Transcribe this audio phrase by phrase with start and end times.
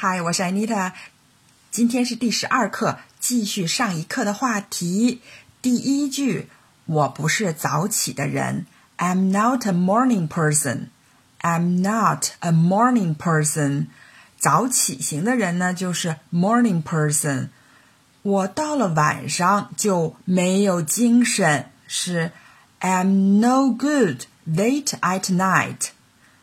[0.00, 0.92] 嗨，我是 Anita，
[1.72, 5.20] 今天是第十二课，继续上一课的话题。
[5.60, 6.48] 第一句，
[6.86, 8.66] 我不是早起的人
[8.96, 10.90] ，I'm not a morning person。
[11.40, 13.88] I'm not a morning person。
[14.38, 17.48] 早起型的人呢，就是 morning person。
[18.22, 22.30] 我到了晚上就没有精神，是
[22.80, 25.88] I'm no good late at night。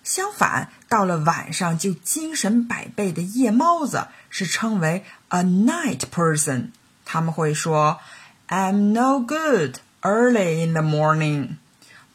[0.05, 6.67] 相反，到了晚上就精神百倍的夜猫子是称为 a night person。
[7.03, 7.99] 他们会说
[8.47, 11.55] "I'm no good early in the morning"。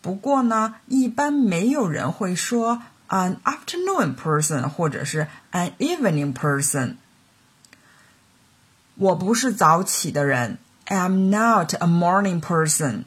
[0.01, 6.95] 不过呢，一般没有人会说 "an afternoon person" 或者是 "an evening person"。
[8.95, 13.03] 我不是早起的人，I'm not a morning person。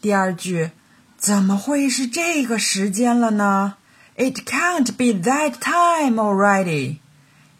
[0.00, 0.70] 第二句，
[1.18, 3.76] 怎么会是这个时间了呢
[4.15, 6.99] ？It can't be that time already.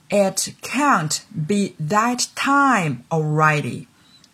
[0.10, 3.88] It can't be that time already.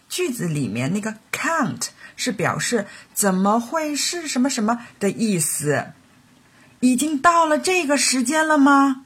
[0.07, 5.93] 句子里面那个 can't 是表示怎么会是什么什么的意思。
[6.79, 9.03] 已经到了这个时间了吗？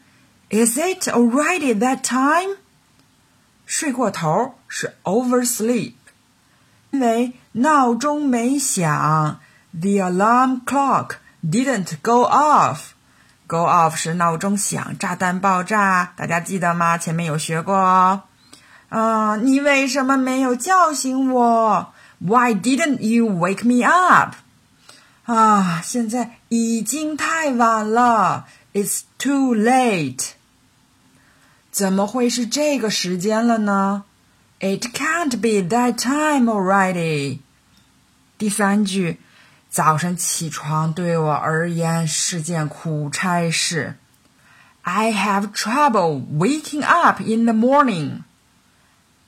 [0.50, 2.58] Is it already that time？
[3.66, 5.94] 睡过头是 oversleep，
[6.92, 9.40] 因为闹钟没响，
[9.72, 12.94] the alarm clock didn't go off。
[13.47, 16.97] Go off 是闹钟响，炸弹爆炸，大家记得吗？
[16.97, 18.23] 前面有学过哦。
[18.89, 24.37] 啊，你为什么没有叫醒我？Why didn't you wake me up？
[25.27, 30.31] 啊，现在已经太晚了，It's too late。
[31.71, 34.05] 怎么会是这个时间了呢
[34.61, 37.41] ？It can't be that time already。
[38.39, 39.21] 第三句。
[39.75, 43.97] 早上起床对我而言是件苦差事。
[44.83, 48.23] I have trouble waking up in the morning.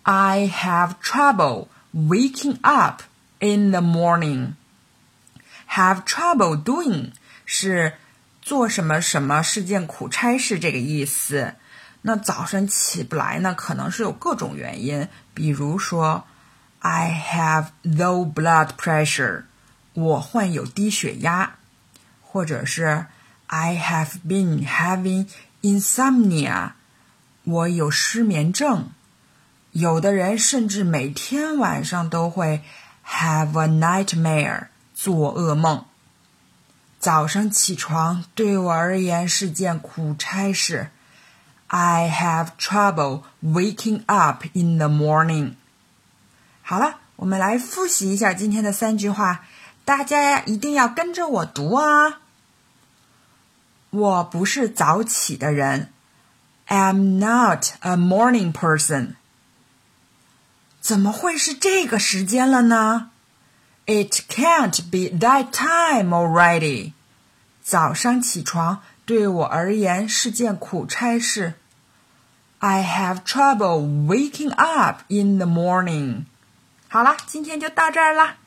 [0.05, 3.02] I have trouble waking up
[3.41, 4.52] in the morning.
[5.70, 7.11] Have trouble doing
[7.45, 7.95] 是
[8.40, 11.55] 做什么什么是件苦差事这个意思。
[12.02, 16.24] 那早上起不来呢，可能是有各种原因，比如说
[16.78, 19.42] ，I have low blood pressure。
[19.96, 21.55] 我患有低血压，
[22.20, 23.07] 或者是
[23.46, 25.27] I have been having
[25.62, 26.73] insomnia，
[27.45, 28.90] 我有失眠症。
[29.73, 32.62] 有的人甚至每天晚上都会
[33.07, 35.86] have a nightmare，做噩梦。
[36.98, 40.90] 早上起床对我而言是件苦差事。
[41.68, 45.55] I have trouble waking up in the morning。
[46.61, 49.46] 好了，我们来复习一下今天的三句话。
[49.86, 52.19] 大家，一定要跟着我读啊！
[53.91, 55.92] 我不是早起的人
[56.67, 59.14] ，I'm not a morning person。
[60.80, 63.13] 怎么会是这个时间了呢
[63.86, 66.95] ？It can't be that time already。
[67.63, 71.55] 早上起床对我而言是件苦差事。
[72.58, 76.25] I have trouble waking up in the morning。
[76.89, 78.39] 好了，今天就到这儿了。